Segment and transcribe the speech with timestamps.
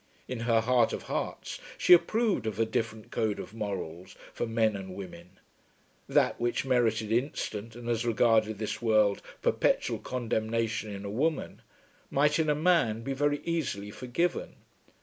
[0.27, 4.75] In her heart of hearts she approved of a different code of morals for men
[4.75, 5.37] and women.
[6.09, 11.61] That which merited instant, and as regarded this world, perpetual condemnation in a woman,
[12.09, 14.55] might in a man be very easily forgiven.